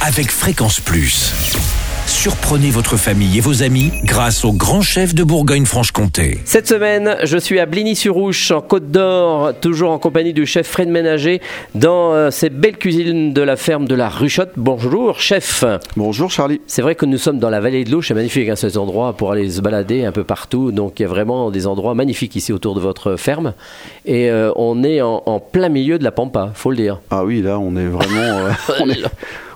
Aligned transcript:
avec 0.00 0.30
Fréquence 0.30 0.80
Plus. 0.80 1.32
Surprenez 2.06 2.70
votre 2.70 2.96
famille 2.96 3.36
et 3.36 3.40
vos 3.40 3.62
amis 3.62 3.92
grâce 4.04 4.44
au 4.44 4.52
grand 4.52 4.80
chef 4.80 5.14
de 5.14 5.22
Bourgogne-Franche-Comté. 5.24 6.38
Cette 6.46 6.66
semaine, 6.66 7.16
je 7.22 7.36
suis 7.36 7.60
à 7.60 7.66
Bligny-sur-Ouche, 7.66 8.50
en 8.50 8.62
Côte 8.62 8.90
d'Or, 8.90 9.52
toujours 9.60 9.90
en 9.90 9.98
compagnie 9.98 10.32
du 10.32 10.46
chef 10.46 10.66
Fred 10.68 10.88
Ménager, 10.88 11.42
dans 11.74 12.14
euh, 12.14 12.30
ces 12.30 12.48
belles 12.48 12.78
cuisines 12.78 13.34
de 13.34 13.42
la 13.42 13.56
ferme 13.56 13.86
de 13.86 13.94
la 13.94 14.08
Ruchotte. 14.08 14.52
Bonjour, 14.56 15.20
chef. 15.20 15.64
Bonjour 15.96 16.30
Charlie. 16.30 16.62
C'est 16.66 16.80
vrai 16.80 16.94
que 16.94 17.04
nous 17.04 17.18
sommes 17.18 17.38
dans 17.40 17.50
la 17.50 17.60
vallée 17.60 17.84
de 17.84 17.90
l'eau, 17.90 18.00
c'est 18.00 18.14
magnifique, 18.14 18.48
hein, 18.48 18.56
ces 18.56 18.78
endroits 18.78 19.12
pour 19.12 19.32
aller 19.32 19.50
se 19.50 19.60
balader 19.60 20.04
un 20.06 20.12
peu 20.12 20.24
partout. 20.24 20.72
Donc 20.72 21.00
il 21.00 21.02
y 21.02 21.06
a 21.06 21.08
vraiment 21.08 21.50
des 21.50 21.66
endroits 21.66 21.94
magnifiques 21.94 22.36
ici 22.36 22.52
autour 22.54 22.74
de 22.74 22.80
votre 22.80 23.16
ferme. 23.16 23.52
Et 24.06 24.30
euh, 24.30 24.50
on 24.56 24.82
est 24.82 25.02
en, 25.02 25.22
en 25.26 25.40
plein 25.40 25.68
milieu 25.68 25.98
de 25.98 26.04
la 26.04 26.12
Pampa, 26.12 26.52
faut 26.54 26.70
le 26.70 26.76
dire. 26.76 27.00
Ah 27.10 27.24
oui, 27.24 27.42
là 27.42 27.58
on 27.58 27.76
est 27.76 27.86
vraiment... 27.86 28.46
euh, 28.46 28.50
on, 28.80 28.88
est, 28.88 29.02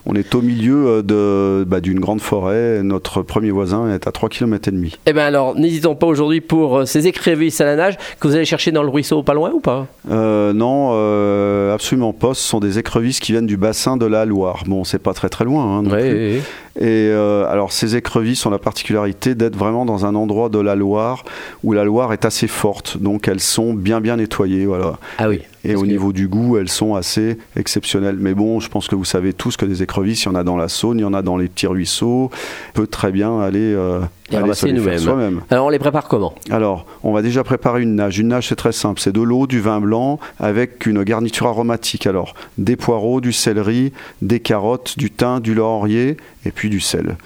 on 0.07 0.15
est 0.15 0.35
au 0.35 0.43
milieu 0.43 0.87
euh, 0.87 1.03
de, 1.03 1.65
bah, 1.65 1.81
d'une 1.81 2.01
grande 2.01 2.21
forêt. 2.21 2.83
Notre 2.83 3.23
premier 3.23 3.51
voisin 3.51 3.93
est 3.95 4.07
à 4.07 4.13
3 4.13 4.29
km 4.29 4.69
et 4.69 4.73
demi. 4.73 4.97
Eh 5.07 5.13
bien 5.13 5.25
alors, 5.25 5.55
n'hésitons 5.57 5.95
pas 5.95 6.07
aujourd'hui 6.07 6.41
pour 6.41 6.79
euh, 6.79 6.85
ces 6.87 7.07
écrevisses 7.07 7.61
à 7.61 7.65
la 7.65 7.77
nage 7.77 7.97
que 8.21 8.27
vous 8.29 8.35
allez 8.35 8.45
chercher 8.45 8.73
dans 8.73 8.83
le 8.83 8.89
ruisseau 8.89 9.23
pas 9.23 9.35
loin 9.35 9.51
ou 9.53 9.61
pas? 9.61 9.87
Euh, 10.11 10.53
non, 10.53 10.91
euh, 10.93 11.75
absolument 11.75 12.13
pas. 12.13 12.35
Ce 12.35 12.43
sont 12.43 12.61
des 12.61 12.79
écrevisses 12.79 13.21
qui 13.21 13.33
viennent 13.33 13.47
du 13.47 13.57
bassin 13.57 13.97
de 13.97 14.07
la 14.07 14.25
Loire. 14.25 14.65
Bon, 14.67 14.85
c'est 14.85 14.99
pas 14.99 15.15
très 15.15 15.29
très 15.29 15.45
loin. 15.45 15.65
hein, 15.65 15.83
non 15.83 15.91
Ouais, 15.91 16.09
plus. 16.11 16.19
ouais, 16.19 16.35
ouais. 16.37 16.43
Et 16.83 17.11
euh, 17.13 17.47
alors 17.49 17.71
ces 17.71 17.95
écrevisses 17.95 18.45
ont 18.45 18.51
la 18.51 18.59
particularité 18.59 19.37
d'être 19.37 19.55
vraiment 19.57 19.85
dans 19.85 20.05
un 20.05 20.17
endroit 20.17 20.49
de 20.49 20.59
la 20.59 20.75
Loire 20.75 21.23
où 21.63 21.73
la 21.73 21.85
Loire 21.85 22.13
est 22.13 22.25
assez 22.25 22.49
forte. 22.49 22.99
Donc 22.99 23.29
elles 23.29 23.39
sont 23.39 23.73
bien 23.73 24.01
bien 24.01 24.17
nettoyées. 24.17 24.67
Voilà. 24.67 24.99
Ah 25.19 25.29
oui. 25.29 25.43
Et 25.65 25.77
au 25.77 25.83
que- 25.83 25.87
niveau 25.87 26.13
du 26.13 26.27
goût, 26.27 26.59
elles 26.59 26.69
sont 26.69 26.97
assez 26.97 27.39
exceptionnelles. 27.55 28.17
Mais 28.19 28.35
bon, 28.35 28.59
je 28.59 28.69
pense 28.69 28.89
que 28.89 28.97
vous 28.97 29.05
savez 29.05 29.33
tous 29.33 29.57
que 29.57 29.65
des 29.65 29.85
écrevisses, 29.85 30.25
il 30.25 30.27
y 30.27 30.29
en 30.31 30.35
a 30.35 30.43
dans 30.43 30.57
la 30.57 30.67
Saône, 30.69 30.99
il 30.99 31.03
y 31.03 31.05
en 31.05 31.15
a 31.15 31.23
dans 31.23 31.37
les 31.37 31.47
petits 31.47 31.69
ruisseaux. 31.69 32.33
Peut 32.75 32.89
très 32.89 33.13
bien 33.13 33.39
aller, 33.41 33.61
euh, 33.73 34.01
Les 34.33 34.39
ramasser 34.39 34.73
nous-mêmes. 34.73 35.43
Alors 35.51 35.67
on 35.67 35.69
les 35.69 35.79
prépare 35.79 36.09
comment 36.09 36.35
Alors, 36.51 36.87
on 37.03 37.13
va 37.13 37.23
déjà 37.23 37.45
préparer 37.45 37.83
une 37.83 37.95
nage. 37.95 38.19
Une 38.19 38.29
nage, 38.29 38.49
c'est 38.49 38.57
très 38.57 38.73
simple. 38.73 39.01
C'est 39.01 39.13
de 39.13 39.21
l'eau, 39.21 39.47
du 39.47 39.61
vin 39.61 39.81
blanc 39.81 40.19
avec 40.41 40.87
une 40.87 41.03
garniture 41.05 41.47
aromatique. 41.47 42.07
Alors, 42.07 42.35
des 42.59 42.77
poireaux, 42.77 43.21
du 43.21 43.33
céleri, 43.33 43.93
des 44.21 44.41
carottes, 44.41 44.99
du 44.99 45.11
thym, 45.11 45.41
du 45.41 45.55
laurier 45.55 46.17
et 46.45 46.51
puis 46.51 46.71
du 46.71 46.81
sel. 46.81 47.17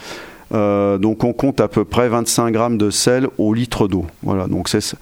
Euh, 0.54 0.98
donc, 0.98 1.24
on 1.24 1.32
compte 1.32 1.60
à 1.60 1.68
peu 1.68 1.84
près 1.84 2.08
25 2.08 2.50
grammes 2.52 2.78
de 2.78 2.90
sel 2.90 3.28
au 3.38 3.54
litre 3.54 3.88
d'eau. 3.88 4.06
Voilà, 4.22 4.46
donc 4.46 4.68
c'est 4.68 4.96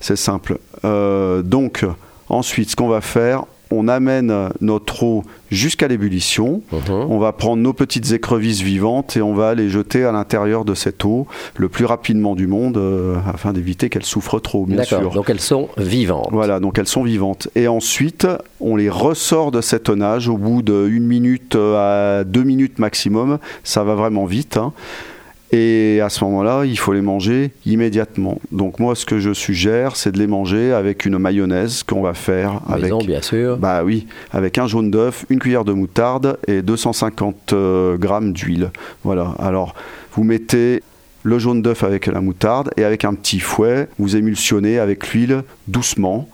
c'est 0.00 0.16
simple. 0.16 0.58
Euh, 0.84 1.42
donc, 1.42 1.86
ensuite, 2.28 2.70
ce 2.70 2.76
qu'on 2.76 2.88
va 2.88 3.00
faire, 3.00 3.44
on 3.72 3.88
amène 3.88 4.50
notre 4.60 5.02
eau 5.02 5.24
jusqu'à 5.50 5.88
l'ébullition. 5.88 6.62
On 6.88 7.18
va 7.18 7.32
prendre 7.32 7.62
nos 7.62 7.72
petites 7.72 8.12
écrevisses 8.12 8.60
vivantes 8.60 9.16
et 9.16 9.22
on 9.22 9.34
va 9.34 9.54
les 9.54 9.68
jeter 9.68 10.04
à 10.04 10.12
l'intérieur 10.12 10.64
de 10.64 10.74
cette 10.74 11.04
eau 11.04 11.26
le 11.56 11.68
plus 11.68 11.84
rapidement 11.84 12.34
du 12.34 12.46
monde 12.46 12.76
euh, 12.76 13.16
afin 13.32 13.52
d'éviter 13.52 13.88
qu'elles 13.88 14.04
souffrent 14.04 14.40
trop, 14.40 14.66
bien 14.66 14.76
D'accord. 14.76 15.00
sûr. 15.00 15.10
Donc 15.12 15.30
elles 15.30 15.40
sont 15.40 15.68
vivantes. 15.76 16.28
Voilà, 16.32 16.60
donc 16.60 16.78
elles 16.78 16.86
sont 16.88 17.02
vivantes. 17.02 17.48
Et 17.54 17.68
ensuite, 17.68 18.26
on 18.60 18.76
les 18.76 18.90
ressort 18.90 19.50
de 19.50 19.60
cette 19.60 19.88
nage 19.90 20.28
au 20.28 20.36
bout 20.36 20.62
d'une 20.62 21.06
minute 21.06 21.56
euh, 21.56 22.20
à 22.20 22.24
deux 22.24 22.44
minutes 22.44 22.78
maximum. 22.78 23.38
Ça 23.64 23.84
va 23.84 23.94
vraiment 23.94 24.26
vite. 24.26 24.56
hein. 24.56 24.72
Et 25.52 26.00
à 26.00 26.08
ce 26.08 26.24
moment-là, 26.24 26.64
il 26.64 26.78
faut 26.78 26.94
les 26.94 27.02
manger 27.02 27.52
immédiatement. 27.66 28.40
Donc 28.52 28.80
moi, 28.80 28.94
ce 28.94 29.04
que 29.04 29.18
je 29.18 29.34
suggère, 29.34 29.96
c'est 29.96 30.10
de 30.10 30.18
les 30.18 30.26
manger 30.26 30.72
avec 30.72 31.04
une 31.04 31.18
mayonnaise 31.18 31.82
qu'on 31.82 32.00
va 32.00 32.14
faire 32.14 32.60
avec 32.66 32.84
Maison, 32.84 32.98
bien 32.98 33.20
sûr. 33.20 33.58
bah 33.58 33.84
oui, 33.84 34.06
avec 34.32 34.56
un 34.56 34.66
jaune 34.66 34.90
d'œuf, 34.90 35.26
une 35.28 35.38
cuillère 35.38 35.64
de 35.64 35.74
moutarde 35.74 36.38
et 36.48 36.62
250 36.62 37.52
euh, 37.52 37.98
grammes 37.98 38.32
d'huile. 38.32 38.70
Voilà. 39.04 39.34
Alors, 39.38 39.74
vous 40.14 40.24
mettez 40.24 40.82
le 41.22 41.38
jaune 41.38 41.60
d'œuf 41.60 41.84
avec 41.84 42.06
la 42.06 42.22
moutarde 42.22 42.70
et 42.78 42.84
avec 42.84 43.04
un 43.04 43.12
petit 43.12 43.38
fouet, 43.38 43.88
vous 43.98 44.16
émulsionnez 44.16 44.78
avec 44.78 45.12
l'huile 45.12 45.42
doucement. 45.68 46.28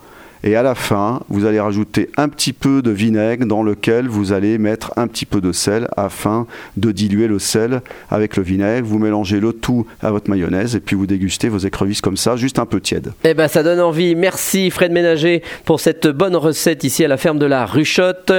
Et 0.45 0.57
à 0.57 0.63
la 0.63 0.75
fin, 0.75 1.21
vous 1.29 1.45
allez 1.45 1.61
rajouter 1.61 2.11
un 2.17 2.29
petit 2.29 2.53
peu 2.53 2.83
de 2.83 2.91
vinaigre 2.91 3.47
dans 3.47 3.63
lequel 3.63 4.09
vous 4.09 4.33
allez 4.33 4.59
mettre 4.59 4.93
un 4.97 5.07
petit 5.07 5.27
peu 5.27 5.41
de 5.41 5.53
sel 5.53 5.89
afin 5.97 6.47
de 6.77 6.93
diluer 6.93 7.27
le 7.27 7.39
sel 7.39 7.83
avec 8.11 8.37
le 8.37 8.43
vinaigre. 8.43 8.87
Vous 8.87 8.99
mélangez 8.99 9.41
le 9.41 9.53
tout 9.53 9.87
à 10.01 10.11
votre 10.11 10.31
mayonnaise 10.31 10.77
et 10.77 10.81
puis 10.81 10.97
vous 10.97 11.07
dégustez 11.07 11.49
vos 11.49 11.59
écrevisses 11.59 12.01
comme 12.01 12.17
ça, 12.17 12.37
juste 12.37 12.59
un 12.59 12.67
peu 12.67 12.81
tiède. 12.81 13.13
Eh 13.25 13.35
ben, 13.35 13.49
ça 13.49 13.63
donne 13.63 13.81
envie. 13.81 14.15
Merci 14.15 14.71
Fred 14.71 14.93
Ménager 14.93 15.43
pour 15.65 15.81
cette 15.81 16.07
bonne 16.07 16.37
recette 16.37 16.85
ici 16.85 17.05
à 17.05 17.09
la 17.09 17.17
ferme 17.17 17.39
de 17.39 17.47
la 17.47 17.67
Ruchotte. 17.67 18.33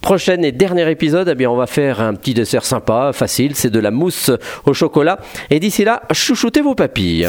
Prochain 0.00 0.42
et 0.42 0.52
dernier 0.52 0.90
épisode, 0.90 1.28
eh 1.28 1.34
bien, 1.34 1.50
on 1.50 1.56
va 1.56 1.66
faire 1.66 2.00
un 2.00 2.14
petit 2.14 2.34
dessert 2.34 2.64
sympa, 2.64 3.12
facile. 3.12 3.54
C'est 3.54 3.70
de 3.70 3.78
la 3.78 3.90
mousse 3.90 4.30
au 4.66 4.74
chocolat. 4.74 5.18
Et 5.50 5.60
d'ici 5.60 5.84
là, 5.84 6.02
chouchoutez 6.12 6.60
vos 6.60 6.74
papilles. 6.74 7.28